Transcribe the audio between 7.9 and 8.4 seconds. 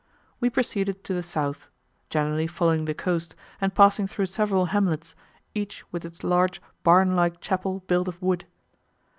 of